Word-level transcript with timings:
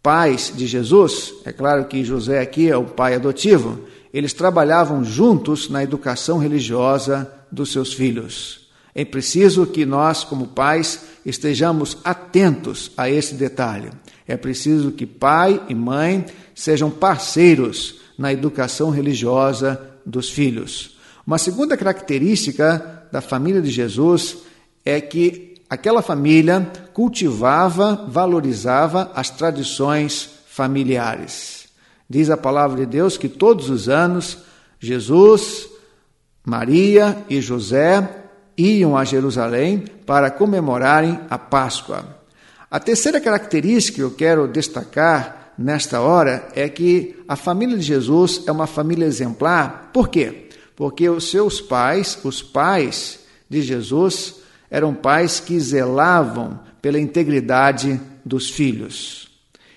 pais 0.03 0.51
de 0.57 0.67
Jesus, 0.67 1.35
é 1.45 1.53
claro 1.53 1.85
que 1.85 2.03
José 2.03 2.41
aqui 2.41 2.71
é 2.71 2.77
o 2.77 2.85
pai 2.85 3.15
adotivo, 3.15 3.81
eles 4.13 4.33
trabalhavam 4.33 5.05
juntos 5.05 5.69
na 5.69 5.83
educação 5.83 6.39
religiosa 6.39 7.31
dos 7.51 7.73
seus 7.73 7.93
filhos. 7.93 8.69
É 8.95 9.05
preciso 9.05 9.67
que 9.67 9.87
nós, 9.87 10.25
como 10.25 10.49
pais, 10.49 11.05
estejamos 11.25 11.99
atentos 12.05 12.91
a 12.97 13.09
esse 13.09 13.35
detalhe. 13.35 13.91
É 14.27 14.37
preciso 14.37 14.91
que 14.91 15.07
pai 15.07 15.61
e 15.69 15.75
mãe 15.75 16.27
sejam 16.55 16.91
parceiros 16.91 17.97
na 18.19 18.33
educação 18.33 18.91
religiosa 18.91 19.81
dos 20.05 20.29
filhos. 20.29 20.99
Uma 21.27 21.39
segunda 21.39 21.77
característica 21.77 23.05
da 23.13 23.21
família 23.21 23.63
de 23.63 23.71
Jesus 23.71 24.39
é 24.85 25.01
que 25.01 25.55
aquela 25.69 26.03
família 26.03 26.71
cultivava, 26.93 28.07
valorizava 28.09 29.11
as 29.15 29.31
tradições 29.31 30.29
familiares. 30.47 31.60
Diz 32.11 32.29
a 32.29 32.37
palavra 32.37 32.79
de 32.79 32.87
Deus 32.87 33.17
que 33.17 33.29
todos 33.29 33.71
os 33.71 33.89
anos 33.89 34.39
Jesus, 34.81 35.69
Maria 36.45 37.25
e 37.31 37.41
José 37.41 38.27
iam 38.59 38.97
a 38.97 39.05
Jerusalém 39.05 39.85
para 40.05 40.29
comemorarem 40.29 41.21
a 41.31 41.39
Páscoa. 41.39 42.19
A 42.69 42.81
terceira 42.81 43.21
característica 43.21 43.97
que 43.97 44.03
eu 44.03 44.11
quero 44.11 44.49
destacar 44.49 45.53
nesta 45.57 46.01
hora 46.01 46.49
é 46.53 46.69
que 46.69 47.17
a 47.29 47.37
família 47.37 47.77
de 47.77 47.85
Jesus 47.85 48.43
é 48.45 48.51
uma 48.51 48.67
família 48.67 49.07
exemplar. 49.07 49.91
Por 49.93 50.09
quê? 50.09 50.49
Porque 50.75 51.09
os 51.09 51.31
seus 51.31 51.61
pais, 51.61 52.19
os 52.25 52.43
pais 52.43 53.21
de 53.49 53.63
Jesus, 53.63 54.37
eram 54.69 54.93
pais 54.95 55.39
que 55.39 55.61
zelavam 55.61 56.59
pela 56.83 56.99
integridade 56.99 58.01
dos 58.25 58.51
filhos. 58.51 59.31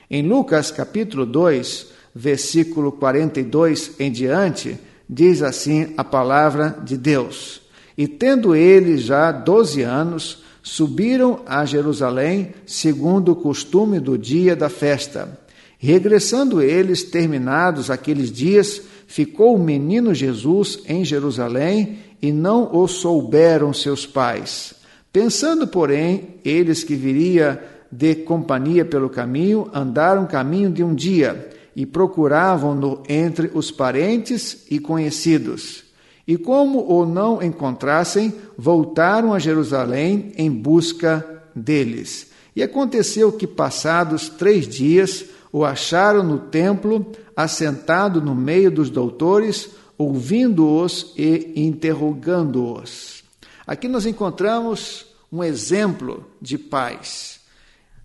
Em 0.10 0.28
Lucas 0.28 0.72
capítulo 0.72 1.28
2, 1.28 1.93
versículo 2.14 2.92
42 2.92 3.94
em 4.00 4.12
diante, 4.12 4.78
diz 5.10 5.42
assim 5.42 5.94
a 5.98 6.04
palavra 6.04 6.78
de 6.84 6.98
Deus: 6.98 7.62
E 7.98 8.08
tendo 8.08 8.56
eles 8.56 9.02
já 9.02 9.32
doze 9.32 9.82
anos, 9.82 10.44
subiram 10.62 11.42
a 11.46 11.66
Jerusalém, 11.66 12.54
segundo 12.66 13.32
o 13.32 13.36
costume 13.36 14.00
do 14.00 14.18
dia 14.18 14.56
da 14.56 14.70
festa. 14.70 15.40
Regressando 15.78 16.62
eles, 16.62 17.04
terminados 17.04 17.92
aqueles 17.92 18.32
dias, 18.32 18.82
ficou 19.06 19.56
o 19.56 19.62
menino 19.62 20.14
Jesus 20.14 20.80
em 20.88 21.04
Jerusalém 21.04 22.00
e 22.22 22.32
não 22.32 22.74
o 22.74 22.88
souberam 22.88 23.74
seus 23.74 24.06
pais. 24.06 24.74
Pensando, 25.12 25.68
porém, 25.68 26.36
eles 26.46 26.86
que 26.86 26.96
viria 26.96 27.62
de 27.92 28.16
companhia 28.16 28.86
pelo 28.86 29.10
caminho, 29.10 29.70
andaram 29.74 30.26
caminho 30.26 30.72
de 30.72 30.82
um 30.82 30.96
dia 30.96 31.53
e 31.76 31.86
procuravam-no 31.86 33.02
entre 33.08 33.52
os 33.54 33.72
parentes 33.72 34.66
e 34.70 34.80
conhecidos. 34.80 35.84
E 36.28 36.38
como 36.38 36.92
o 36.92 37.06
não 37.06 37.42
encontrassem, 37.42 38.34
voltaram 38.58 39.34
a 39.34 39.40
Jerusalém 39.40 40.32
em 40.38 40.50
busca 40.50 41.44
deles. 41.56 42.32
E 42.56 42.64
aconteceu 42.64 43.32
que, 43.32 43.48
passados 43.48 44.30
três 44.30 44.68
dias, 44.68 45.26
o 45.52 45.66
acharam 45.66 46.24
no 46.24 46.40
templo, 46.40 47.12
assentado 47.36 48.22
no 48.22 48.34
meio 48.34 48.72
dos 48.72 48.90
doutores, 48.90 49.70
ouvindo-os 49.98 51.14
e 51.18 51.54
interrogando-os. 51.56 53.24
Aqui 53.66 53.88
nós 53.88 54.06
encontramos 54.06 55.06
um 55.32 55.44
exemplo 55.44 56.26
de 56.42 56.58
paz. 56.58 57.40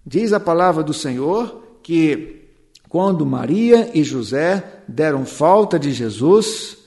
Diz 0.04 0.32
a 0.32 0.40
palavra 0.40 0.82
do 0.82 0.94
Senhor 0.94 1.62
que 1.82 2.47
quando 2.88 3.26
Maria 3.26 3.90
e 3.92 4.02
José 4.02 4.82
deram 4.88 5.26
falta 5.26 5.78
de 5.78 5.92
Jesus, 5.92 6.78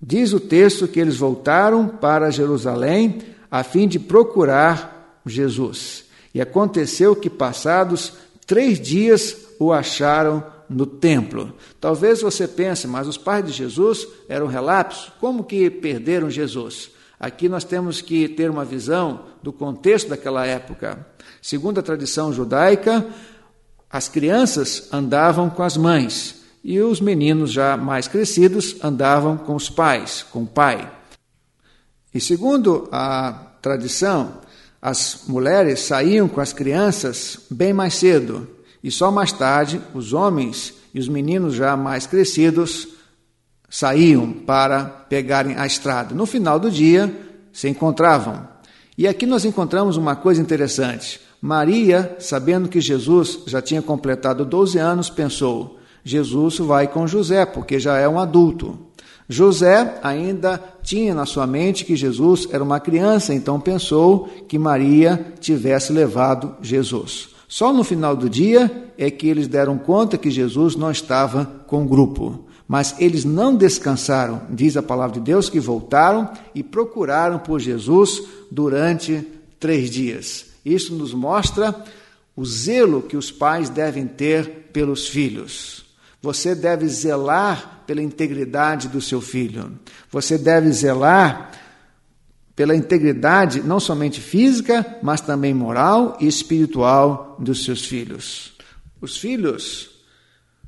diz 0.00 0.32
o 0.32 0.40
texto 0.40 0.86
que 0.86 1.00
eles 1.00 1.16
voltaram 1.16 1.88
para 1.88 2.30
Jerusalém 2.30 3.18
a 3.50 3.62
fim 3.64 3.88
de 3.88 3.98
procurar 3.98 5.20
Jesus. 5.26 6.04
E 6.32 6.40
aconteceu 6.40 7.16
que, 7.16 7.28
passados 7.28 8.12
três 8.46 8.80
dias, 8.80 9.36
o 9.58 9.72
acharam 9.72 10.44
no 10.68 10.86
templo. 10.86 11.52
Talvez 11.80 12.20
você 12.20 12.46
pense, 12.46 12.86
mas 12.86 13.08
os 13.08 13.16
pais 13.16 13.44
de 13.44 13.52
Jesus 13.52 14.06
eram 14.28 14.46
relapsos, 14.46 15.10
como 15.20 15.42
que 15.42 15.70
perderam 15.70 16.30
Jesus? 16.30 16.90
Aqui 17.18 17.48
nós 17.48 17.64
temos 17.64 18.00
que 18.00 18.28
ter 18.28 18.48
uma 18.48 18.64
visão 18.64 19.22
do 19.42 19.52
contexto 19.52 20.08
daquela 20.08 20.46
época. 20.46 21.04
Segundo 21.42 21.80
a 21.80 21.82
tradição 21.82 22.32
judaica, 22.32 23.04
as 23.90 24.08
crianças 24.08 24.88
andavam 24.92 25.48
com 25.48 25.62
as 25.62 25.76
mães 25.76 26.36
e 26.62 26.80
os 26.80 27.00
meninos 27.00 27.50
já 27.50 27.76
mais 27.76 28.06
crescidos 28.06 28.76
andavam 28.82 29.36
com 29.36 29.54
os 29.54 29.70
pais, 29.70 30.24
com 30.30 30.42
o 30.42 30.46
pai. 30.46 30.90
E 32.12 32.20
segundo 32.20 32.88
a 32.92 33.32
tradição, 33.62 34.38
as 34.80 35.22
mulheres 35.26 35.80
saíam 35.80 36.28
com 36.28 36.40
as 36.40 36.52
crianças 36.52 37.38
bem 37.50 37.72
mais 37.72 37.94
cedo 37.94 38.48
e 38.82 38.90
só 38.90 39.10
mais 39.10 39.32
tarde 39.32 39.80
os 39.94 40.12
homens 40.12 40.74
e 40.94 41.00
os 41.00 41.08
meninos 41.08 41.54
já 41.54 41.76
mais 41.76 42.06
crescidos 42.06 42.88
saíam 43.68 44.32
para 44.32 44.84
pegarem 44.84 45.56
a 45.56 45.66
estrada. 45.66 46.14
No 46.14 46.26
final 46.26 46.58
do 46.58 46.70
dia, 46.70 47.14
se 47.52 47.68
encontravam. 47.68 48.48
E 48.96 49.06
aqui 49.06 49.26
nós 49.26 49.44
encontramos 49.44 49.96
uma 49.96 50.16
coisa 50.16 50.40
interessante. 50.40 51.20
Maria, 51.40 52.16
sabendo 52.18 52.68
que 52.68 52.80
Jesus 52.80 53.40
já 53.46 53.62
tinha 53.62 53.80
completado 53.80 54.44
12 54.44 54.78
anos, 54.78 55.08
pensou: 55.08 55.78
Jesus 56.04 56.58
vai 56.58 56.88
com 56.88 57.06
José, 57.06 57.46
porque 57.46 57.78
já 57.78 57.96
é 57.98 58.08
um 58.08 58.18
adulto. 58.18 58.78
José 59.28 59.98
ainda 60.02 60.60
tinha 60.82 61.14
na 61.14 61.26
sua 61.26 61.46
mente 61.46 61.84
que 61.84 61.94
Jesus 61.94 62.48
era 62.50 62.64
uma 62.64 62.80
criança, 62.80 63.34
então 63.34 63.60
pensou 63.60 64.28
que 64.48 64.58
Maria 64.58 65.34
tivesse 65.38 65.92
levado 65.92 66.56
Jesus. 66.62 67.28
Só 67.46 67.72
no 67.72 67.84
final 67.84 68.16
do 68.16 68.28
dia 68.28 68.90
é 68.96 69.10
que 69.10 69.28
eles 69.28 69.46
deram 69.46 69.76
conta 69.76 70.18
que 70.18 70.30
Jesus 70.30 70.76
não 70.76 70.90
estava 70.90 71.44
com 71.66 71.82
o 71.82 71.88
grupo. 71.88 72.46
Mas 72.66 72.94
eles 72.98 73.24
não 73.24 73.54
descansaram, 73.54 74.42
diz 74.50 74.76
a 74.76 74.82
palavra 74.82 75.14
de 75.14 75.24
Deus, 75.24 75.48
que 75.48 75.58
voltaram 75.58 76.30
e 76.54 76.62
procuraram 76.62 77.38
por 77.38 77.58
Jesus 77.58 78.22
durante 78.50 79.26
três 79.58 79.90
dias. 79.90 80.47
Isso 80.74 80.94
nos 80.94 81.14
mostra 81.14 81.74
o 82.36 82.44
zelo 82.44 83.02
que 83.02 83.16
os 83.16 83.30
pais 83.30 83.68
devem 83.68 84.06
ter 84.06 84.70
pelos 84.72 85.08
filhos. 85.08 85.84
Você 86.20 86.54
deve 86.54 86.88
zelar 86.88 87.82
pela 87.86 88.02
integridade 88.02 88.88
do 88.88 89.00
seu 89.00 89.20
filho. 89.20 89.78
Você 90.10 90.36
deve 90.36 90.70
zelar 90.72 91.52
pela 92.54 92.74
integridade 92.74 93.62
não 93.62 93.78
somente 93.78 94.20
física, 94.20 94.84
mas 95.02 95.20
também 95.20 95.54
moral 95.54 96.16
e 96.20 96.26
espiritual 96.26 97.36
dos 97.38 97.64
seus 97.64 97.84
filhos. 97.84 98.52
Os 99.00 99.16
filhos 99.16 99.90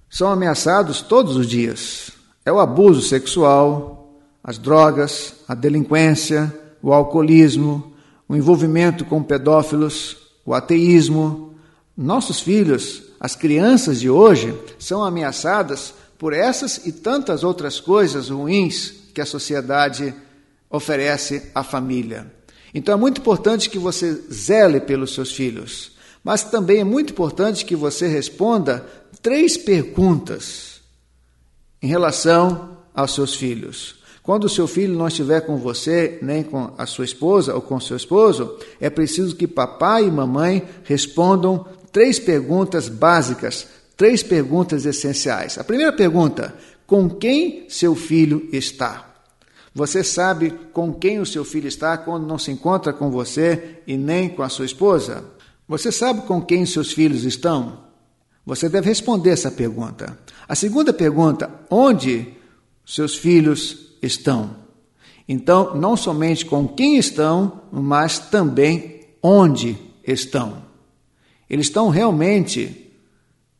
são 0.08 0.29
ameaçados 0.29 1.02
todos 1.02 1.37
os 1.37 1.47
dias. 1.47 2.11
É 2.44 2.52
o 2.52 2.61
abuso 2.61 3.02
sexual, 3.02 4.20
as 4.43 4.56
drogas, 4.56 5.35
a 5.47 5.55
delinquência, 5.55 6.52
o 6.82 6.93
alcoolismo, 6.93 7.90
o 8.31 8.37
envolvimento 8.37 9.05
com 9.05 9.21
pedófilos, 9.25 10.17
o 10.47 10.55
ateísmo. 10.55 11.56
Nossos 11.97 12.38
filhos, 12.38 13.03
as 13.19 13.35
crianças 13.35 13.99
de 13.99 14.09
hoje, 14.09 14.56
são 14.79 15.03
ameaçadas 15.03 15.93
por 16.17 16.32
essas 16.32 16.87
e 16.87 16.93
tantas 16.93 17.43
outras 17.43 17.81
coisas 17.81 18.29
ruins 18.29 18.93
que 19.12 19.21
a 19.21 19.27
sociedade 19.27 20.15
oferece 20.71 21.50
à 21.53 21.65
família. 21.65 22.32
Então 22.73 22.94
é 22.94 22.97
muito 22.97 23.21
importante 23.21 23.69
que 23.69 23.81
você 23.81 24.12
zele 24.33 24.79
pelos 24.79 25.12
seus 25.12 25.33
filhos, 25.33 25.91
mas 26.23 26.44
também 26.44 26.79
é 26.79 26.85
muito 26.85 27.12
importante 27.12 27.65
que 27.65 27.75
você 27.75 28.06
responda 28.06 28.87
três 29.21 29.56
perguntas 29.56 30.81
em 31.83 31.88
relação 31.88 32.79
aos 32.94 33.12
seus 33.12 33.35
filhos. 33.35 34.00
Quando 34.23 34.45
o 34.45 34.49
seu 34.49 34.67
filho 34.67 34.97
não 34.97 35.09
estiver 35.09 35.41
com 35.41 35.57
você, 35.57 36.19
nem 36.21 36.43
com 36.43 36.73
a 36.77 36.87
sua 36.87 37.05
esposa 37.05 37.55
ou 37.55 37.63
com 37.63 37.81
seu 37.81 37.97
esposo, 37.97 38.57
é 38.81 38.91
preciso 38.91 39.35
que 39.35 39.47
papai 39.47 40.05
e 40.05 40.11
mamãe 40.11 40.69
respondam 40.85 41.67
três 41.91 42.19
perguntas 42.19 42.89
básicas, 42.89 43.67
três 43.97 44.23
perguntas 44.23 44.85
essenciais. 44.85 45.59
A 45.59 45.65
primeira 45.65 45.93
pergunta: 45.93 46.55
com 46.87 47.09
quem 47.09 47.65
seu 47.69 47.95
filho 47.95 48.49
está? 48.53 49.07
Você 49.75 50.03
sabe 50.03 50.51
com 50.73 50.93
quem 50.93 51.21
o 51.21 51.27
seu 51.27 51.45
filho 51.45 51.69
está 51.69 51.97
quando 51.97 52.27
não 52.27 52.39
se 52.39 52.51
encontra 52.51 52.93
com 52.93 53.11
você 53.11 53.79
e 53.87 53.97
nem 53.97 54.29
com 54.29 54.43
a 54.43 54.49
sua 54.49 54.67
esposa? 54.67 55.25
Você 55.69 55.93
sabe 55.93 56.23
com 56.23 56.43
quem 56.43 56.67
seus 56.67 56.93
filhos 56.93 57.25
estão? 57.25 57.85
Você 58.45 58.69
deve 58.69 58.89
responder 58.89 59.31
essa 59.31 59.51
pergunta. 59.51 60.19
A 60.49 60.55
segunda 60.55 60.93
pergunta: 60.93 61.51
onde 61.71 62.35
seus 62.85 63.17
filhos 63.17 63.90
estão? 64.02 64.56
Então, 65.29 65.76
não 65.76 65.97
somente 65.97 66.44
com 66.44 66.67
quem 66.67 66.97
estão, 66.97 67.62
mas 67.70 68.19
também 68.19 69.06
onde 69.23 69.79
estão. 70.05 70.62
Eles 71.49 71.67
estão 71.67 71.88
realmente 71.88 72.93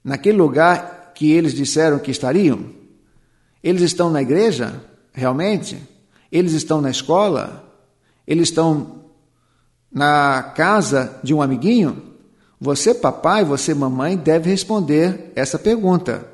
naquele 0.03 0.39
lugar 0.39 1.13
que 1.15 1.31
eles 1.31 1.55
disseram 1.55 1.99
que 1.99 2.11
estariam? 2.11 2.65
Eles 3.63 3.83
estão 3.83 4.11
na 4.11 4.23
igreja? 4.23 4.83
Realmente? 5.13 5.79
Eles 6.33 6.53
estão 6.53 6.81
na 6.81 6.91
escola? 6.91 7.73
Eles 8.27 8.49
estão 8.49 9.05
na 9.93 10.43
casa 10.57 11.19
de 11.23 11.35
um 11.35 11.43
amiguinho? 11.43 12.03
Você, 12.61 12.95
papai, 12.95 13.45
você, 13.45 13.75
mamãe, 13.75 14.17
deve 14.17 14.51
responder 14.51 15.33
essa 15.35 15.59
pergunta: 15.59 16.27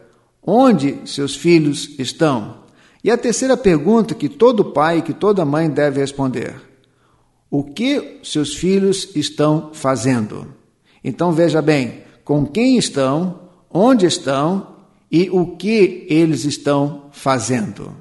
onde 0.43 1.01
seus 1.07 1.35
filhos 1.35 1.99
estão? 1.99 2.66
E 3.07 3.11
a 3.13 3.17
terceira 3.17 3.57
pergunta 3.57 4.17
que 4.17 4.29
todo 4.29 4.73
pai, 4.73 5.01
que 5.01 5.15
toda 5.15 5.45
mãe 5.45 5.71
deve 5.71 6.01
responder: 6.01 6.57
o 7.49 7.63
que 7.63 8.19
seus 8.25 8.57
filhos 8.57 9.15
estão 9.15 9.71
fazendo? 9.73 10.53
Então 11.05 11.31
veja 11.31 11.63
bem, 11.63 12.03
com 12.25 12.45
quem 12.45 12.77
estão, 12.77 13.43
onde 13.71 14.07
estão 14.07 14.75
e 15.09 15.31
o 15.31 15.55
que 15.55 16.05
eles 16.11 16.45
estão 16.45 17.05
fazendo. 17.13 17.95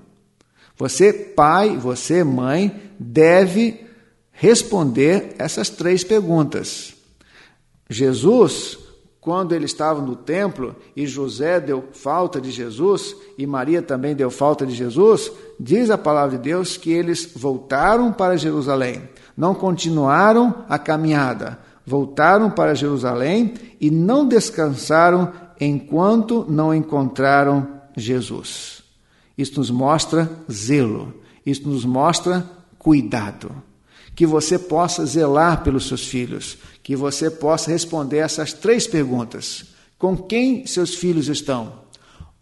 Você, 0.76 1.14
pai, 1.14 1.78
você, 1.78 2.24
mãe, 2.24 2.76
deve 2.98 3.86
responder 4.32 5.36
essas 5.38 5.70
três 5.70 6.04
perguntas. 6.04 6.96
Jesus, 7.88 8.80
quando 9.26 9.56
ele 9.56 9.66
estava 9.66 10.00
no 10.00 10.16
templo 10.16 10.76
e 10.96 11.08
José 11.08 11.60
deu 11.60 11.86
falta 11.92 12.40
de 12.40 12.52
Jesus 12.52 13.16
e 13.36 13.48
Maria 13.48 13.82
também 13.82 14.16
deu 14.16 14.30
falta 14.30 14.68
de 14.68 14.76
Jesus, 14.76 15.32
diz 15.60 15.90
a 15.90 15.98
palavra 15.98 16.38
de 16.38 16.44
Deus 16.44 16.78
que 16.78 16.92
eles 16.92 17.32
voltaram 17.36 18.14
para 18.14 18.38
Jerusalém, 18.38 19.02
não 19.36 19.56
continuaram 19.56 20.64
a 20.70 20.78
caminhada, 20.78 21.58
voltaram 21.84 22.52
para 22.52 22.76
Jerusalém 22.76 23.56
e 23.82 23.90
não 23.90 24.28
descansaram 24.28 25.34
enquanto 25.60 26.46
não 26.48 26.72
encontraram 26.72 27.68
Jesus. 27.98 28.84
Isto 29.36 29.60
nos 29.60 29.72
mostra 29.72 30.30
zelo, 30.52 31.12
isto 31.44 31.68
nos 31.68 31.84
mostra 31.84 32.46
cuidado. 32.78 33.52
Que 34.16 34.26
você 34.26 34.60
possa 34.60 35.04
zelar 35.04 35.64
pelos 35.64 35.88
seus 35.88 36.08
filhos, 36.08 36.60
que 36.86 36.96
você 36.96 37.32
possa 37.32 37.72
responder 37.72 38.18
essas 38.18 38.54
três 38.54 38.86
perguntas: 38.86 39.66
com 39.98 40.16
quem 40.16 40.68
seus 40.68 40.94
filhos 40.94 41.28
estão? 41.28 41.74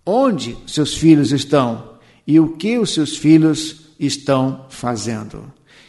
Onde 0.05 0.57
seus 0.67 0.93
filhos 0.95 1.31
estão? 1.31 1.93
E 2.27 2.37
o 2.41 2.49
que 2.49 2.77
os 2.77 2.93
seus 2.93 3.15
filhos 3.15 3.93
estão 3.97 4.65
fazendo? 4.67 5.45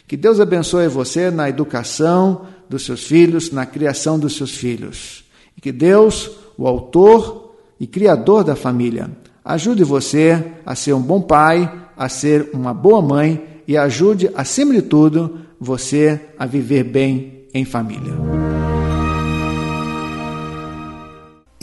Que 0.07 0.15
Deus 0.15 0.39
abençoe 0.39 0.87
você 0.87 1.29
na 1.29 1.49
educação 1.49 2.45
dos 2.69 2.85
seus 2.85 3.03
filhos, 3.03 3.51
na 3.51 3.65
criação 3.65 4.17
dos 4.17 4.37
seus 4.37 4.51
filhos. 4.51 5.25
E 5.57 5.59
que 5.59 5.73
Deus, 5.73 6.31
o 6.57 6.65
autor 6.65 7.55
e 7.77 7.85
criador 7.85 8.45
da 8.45 8.55
família, 8.55 9.11
ajude 9.43 9.83
você 9.83 10.53
a 10.65 10.75
ser 10.75 10.93
um 10.93 11.01
bom 11.01 11.21
pai, 11.21 11.69
a 11.97 12.07
ser 12.07 12.51
uma 12.53 12.73
boa 12.73 13.01
mãe 13.01 13.61
e 13.67 13.75
ajude, 13.75 14.31
acima 14.33 14.73
de 14.73 14.81
tudo, 14.81 15.39
você 15.59 16.21
a 16.39 16.45
viver 16.45 16.85
bem 16.85 17.47
em 17.53 17.65
família. 17.65 18.44